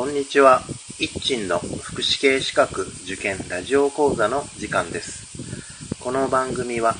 [0.00, 0.62] こんにちは。
[0.98, 5.98] 一鎮の福祉系資格受験ラジオ講座の時間です。
[6.00, 6.94] この番組は、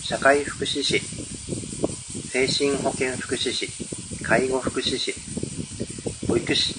[0.00, 5.16] 社会福祉士、精神保健福祉士、介護福祉士、
[6.28, 6.76] 保育士、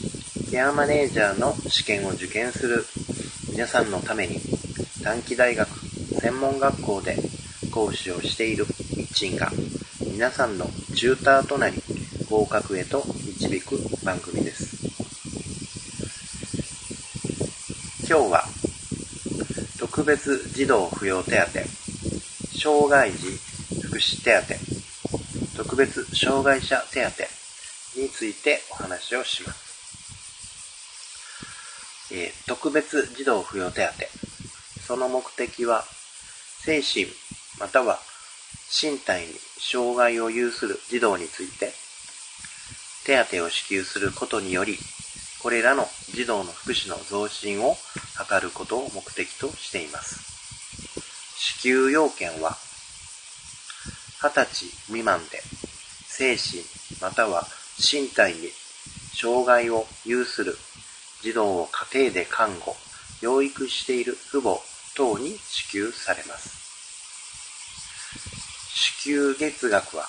[0.49, 2.85] ケアマネージャーの試験を受験する
[3.51, 4.39] 皆さんのために、
[5.03, 5.67] 短期大学、
[6.21, 7.17] 専門学校で
[7.73, 8.65] 講師をしている
[8.95, 9.51] 一鎮が、
[10.09, 11.83] 皆さんのチューターとなり、
[12.29, 14.74] 合格へと導く番組です。
[18.15, 18.45] 今日は、
[19.77, 21.37] 特別児童扶養手当、
[22.57, 23.27] 障害児
[23.81, 24.41] 福祉手
[25.53, 27.09] 当、特別障害者手当
[27.99, 29.65] についてお話をします。
[32.13, 33.91] えー、特別児童扶養手当、
[34.81, 35.83] その目的は、
[36.63, 37.07] 精神
[37.59, 37.99] または
[38.81, 41.73] 身体に障害を有する児童について、
[43.05, 44.77] 手当を支給することにより、
[45.45, 50.17] これらの児童の福祉の増進を図ることを目的としています。
[51.37, 52.57] 支給要件は、
[54.21, 55.43] 20歳未満で
[56.07, 56.63] 精神
[56.99, 57.45] または
[57.77, 58.49] 身体に
[59.13, 60.57] 障害を有する
[61.21, 62.75] 児童を家庭で看護、
[63.21, 64.57] 養育している父母
[64.97, 66.49] 等に支給されます。
[68.73, 70.05] 支給月額は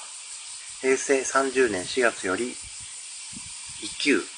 [0.81, 2.55] 平成30年4月より
[3.83, 4.36] 1級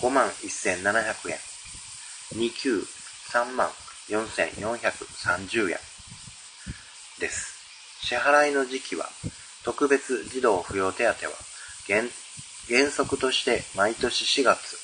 [0.00, 1.38] 5万1700円。
[2.34, 2.86] 2級
[3.32, 3.68] 3万
[4.08, 5.78] 4430円
[7.18, 7.60] です。
[8.02, 9.08] 支払いの時期は、
[9.64, 11.14] 特別児童扶養手当は
[11.86, 12.04] 原、
[12.68, 14.76] 原則として毎年4月、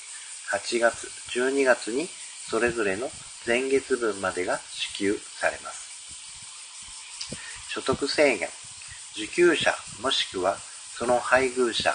[0.52, 1.06] 8月、
[1.38, 2.08] 12月に
[2.50, 3.10] それぞれの
[3.46, 5.86] 前月分までが支給されます。
[7.70, 8.48] 所得制限、
[9.16, 10.56] 受給者もしくは
[10.98, 11.94] その配偶者、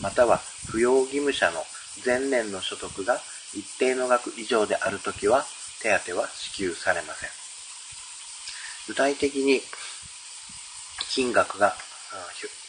[0.00, 0.40] または
[0.70, 1.64] 扶養義務者の
[2.04, 3.20] 前年の所得が
[3.54, 5.44] 一定の額以上であるときは
[5.82, 7.30] 手当は支給されません。
[8.88, 9.60] 具体的に
[11.10, 11.74] 金額が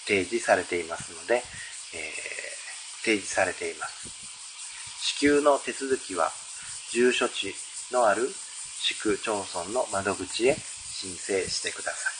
[0.05, 1.41] 提示されていますので、えー、
[3.03, 4.09] 提示されています。
[5.01, 6.31] 支給の手続きは
[6.91, 7.53] 住所地
[7.91, 8.29] のある
[8.79, 12.13] 市区町村の窓口へ申請してください。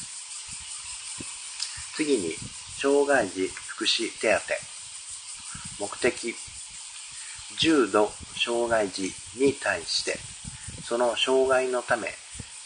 [1.96, 2.36] 次に、
[2.80, 4.38] 障害児福祉手
[5.80, 5.84] 当。
[5.84, 6.36] 目的、
[7.60, 10.18] 重度障害児に対して、
[10.84, 12.10] その障害のため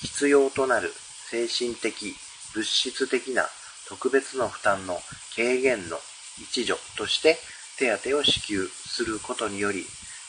[0.02, 0.92] 必要となる
[1.30, 2.16] 精神的、
[2.53, 3.47] 物質的な
[3.88, 5.00] 特別の負担の
[5.36, 5.97] 軽減の
[6.40, 7.38] 一助として
[7.78, 9.86] 手当を支給することにより、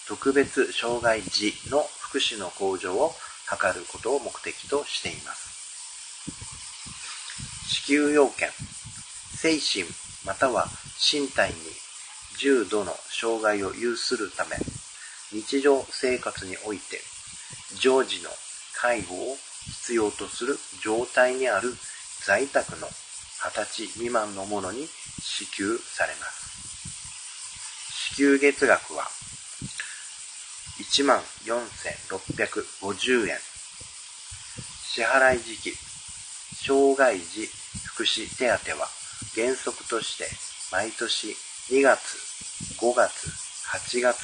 [0.07, 3.13] 特別障害児の福祉の向上を
[3.49, 5.53] 図ることを目的としています。
[7.69, 8.49] 支給要件、
[9.35, 9.85] 精神
[10.25, 10.69] または
[11.13, 11.57] 身体に
[12.39, 14.57] 重度の障害を有するため、
[15.33, 17.01] 日常生活において
[17.81, 18.31] 常時の
[18.75, 21.75] 介護を必要とする状態にある
[22.27, 24.87] 在宅の20歳未満の者に
[25.21, 26.43] 支給されます。
[28.11, 29.05] 支給月額は
[30.79, 33.39] 1万4650円。
[34.95, 35.73] 支払い時期、
[36.67, 37.49] 障害児
[37.85, 38.87] 福祉手当は
[39.35, 40.29] 原則として
[40.71, 41.35] 毎年
[41.71, 42.19] 2月、
[42.81, 43.29] 5月、
[43.71, 44.19] 8月、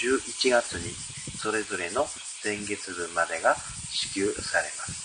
[0.00, 0.90] 11月に
[1.38, 2.06] それぞれの
[2.42, 3.54] 前月分までが
[3.90, 4.98] 支給されます。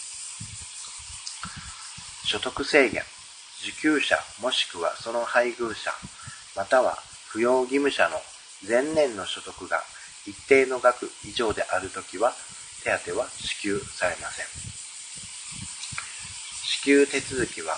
[2.26, 3.04] 所得制限、
[3.62, 5.92] 受給者もしくはその配偶者、
[6.56, 6.98] または
[7.34, 8.22] 扶養義務者の
[8.66, 9.84] 前年の所得が
[10.26, 12.34] 一定の額以上であるときは
[12.84, 14.46] 手当は支給されません。
[16.64, 17.76] 支給手続きは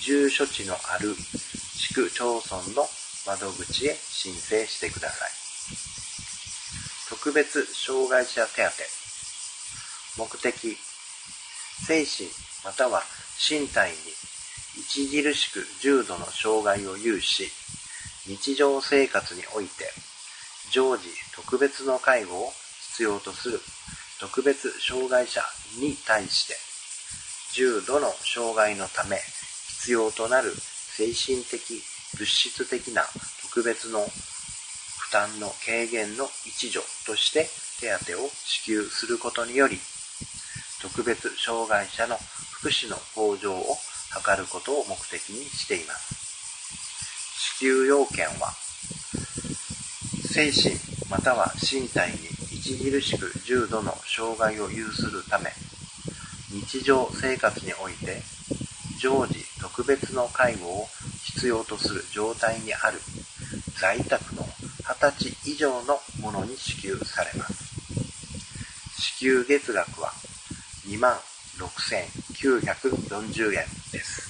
[0.00, 2.88] 住所地のある地区町村の
[3.28, 5.28] 窓口へ申請してください。
[7.10, 8.62] 特別障害者手
[10.16, 10.78] 当目的
[11.86, 12.28] 精神
[12.64, 13.02] または
[13.38, 13.96] 身体に
[14.80, 17.50] 著しく重度の障害を有し
[18.26, 19.90] 日常生活において
[20.70, 22.52] 常時特別の介護を
[22.92, 23.60] 必要とする
[24.20, 25.40] 特別障害者
[25.80, 26.54] に対して
[27.54, 29.16] 重度の障害のため
[29.80, 31.82] 必要となる精神的
[32.14, 33.02] 物質的な
[33.42, 37.48] 特別の負担の軽減の一助として
[37.80, 39.78] 手当を支給することにより、
[40.82, 42.16] 特別障害者の
[42.52, 46.14] 福祉の向上を図ることを目的にしています。
[47.56, 48.52] 支給要件は、
[50.30, 50.74] 精神
[51.10, 52.28] または身体に
[52.58, 55.50] 著しく重度の障害を有するため、
[56.50, 58.22] 日常生活において
[59.00, 60.88] 常時特別の介護を
[61.38, 62.98] 必要とする状態にある
[63.80, 64.42] 在宅の
[64.82, 67.54] 20歳以上の者に支給されます。
[69.00, 70.10] 支給月額は
[70.88, 73.60] 26,940円で
[74.00, 74.22] す。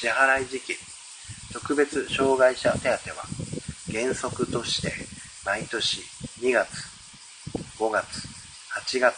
[0.00, 0.76] 支払い時期、
[1.52, 2.98] 特別障害者手当は
[3.92, 4.92] 原則として
[5.46, 6.00] 毎年
[6.40, 6.66] 2月、
[7.78, 8.26] 5月、
[8.84, 9.14] 8月、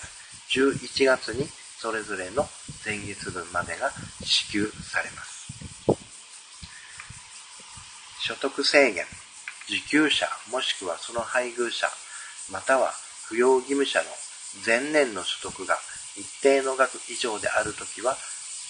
[0.50, 2.46] 11月にそれぞれの
[2.84, 3.90] 前月分までが
[4.23, 5.36] 支給されます。
[8.26, 9.06] 所得制限、
[9.69, 11.88] 受給者もしくはその配偶者、
[12.50, 12.93] または
[13.31, 14.06] 扶養義務者の
[14.67, 15.78] 前年の所得が
[16.17, 18.17] 一定の額以上であるときは、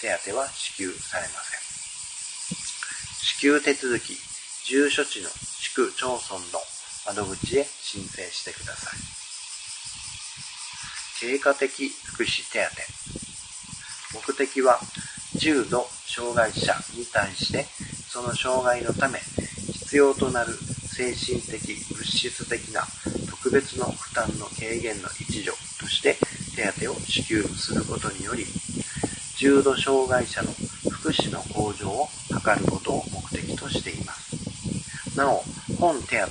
[0.02, 1.60] 手当は支給されません。
[3.24, 4.18] 支給手続き、
[4.66, 6.60] 住所地の地区町村の
[7.06, 8.98] 窓口へ申請してください。
[11.18, 12.68] 経過的福祉手
[14.12, 14.18] 当。
[14.18, 14.78] 目的は、
[15.36, 17.64] 重度障害者に対して、
[18.10, 19.18] その障害のため
[19.86, 21.60] 必要となる精神的、
[21.94, 22.82] 物質的な
[23.30, 26.16] 特別の負担の軽減の一助として
[26.56, 28.44] 手当を支給することにより、
[29.38, 30.50] 重度障害者の
[30.90, 35.16] 福祉の向上を図ることを目的としています。
[35.16, 35.44] なお、
[35.78, 36.28] 本手当は、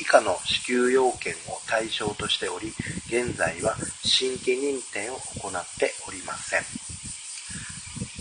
[0.00, 2.68] 以下の支給要件を対象としており、
[3.08, 6.60] 現在は新規認定を行っておりません。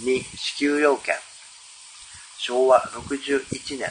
[0.03, 1.13] 2、支給要件。
[2.51, 3.89] 昭和61年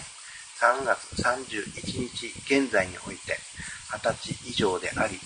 [0.61, 3.39] 3月31日現在において
[3.91, 5.19] 20歳以上であり、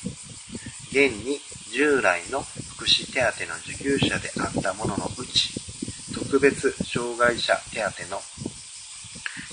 [0.92, 1.40] 現に
[1.72, 2.42] 従来の
[2.76, 5.50] 福祉手当の受給者であったもののうち、
[6.14, 8.22] 特別障害者手当の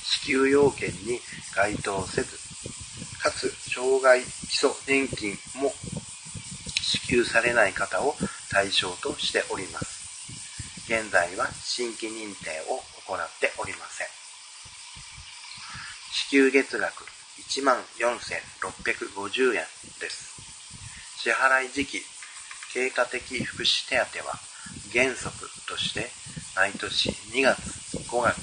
[0.04, 1.20] 支給要件に
[1.56, 2.38] 該当せず、
[3.20, 5.74] かつ障害基礎年金も
[6.84, 8.14] 支給されない方を
[8.52, 10.02] 対象としております。
[10.86, 14.08] 現在は新規認定を行っておりません。
[16.12, 17.06] 支給月額
[17.48, 19.62] 1万4650円
[20.00, 20.42] です。
[21.20, 22.02] 支払い時期、
[22.74, 24.34] 経過的福祉手当は
[24.92, 26.10] 原則として
[26.56, 27.60] 毎年2月、
[28.10, 28.36] 5月、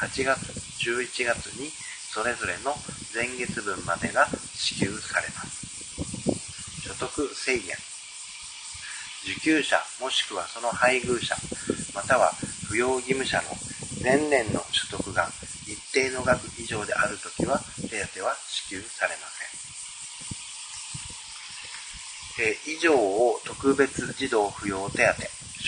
[0.00, 0.40] 8月、
[0.88, 1.70] 11月に
[2.10, 2.74] それぞれの
[3.14, 5.62] 前月分までが支給されます。
[6.80, 7.76] 所得制限
[9.24, 11.36] 受給者もしくはその配偶者
[11.94, 12.32] または
[12.70, 13.71] 扶養義務者の
[14.02, 15.28] 前年の所得が
[15.66, 19.62] 一定の額以上であるときは手当は支給されません。
[22.44, 25.14] え以上を特別児童扶養手当、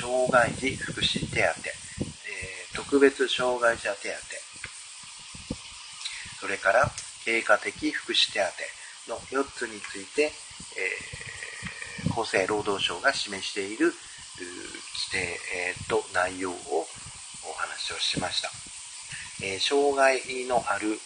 [0.01, 1.53] 障害児福祉手当、え
[2.75, 4.15] 特別障害者手当、
[6.41, 6.91] それから
[7.25, 8.41] 経過的福祉手
[9.07, 13.93] 当の4つについて、えー、厚生労働省が示している
[14.37, 15.19] 規定、
[15.55, 16.84] えー、と内容を
[17.95, 18.51] をしました。
[19.43, 20.99] え、障害のある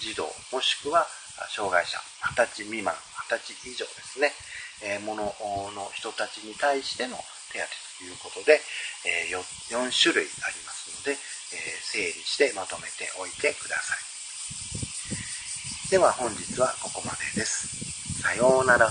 [0.00, 1.06] 児童、もしくは
[1.54, 1.98] 障害者、
[2.36, 2.94] 20歳未満、
[3.28, 4.32] 20歳以上ですね、
[4.82, 5.24] え、もの
[5.74, 7.16] の人たちに対しての
[7.52, 7.64] 手当
[7.98, 8.60] ということで、
[9.04, 13.98] えー、4, 4種類ありますので、え整理してまとめておいてください。
[15.90, 18.20] では本日はここまでです。
[18.22, 18.90] さようなら。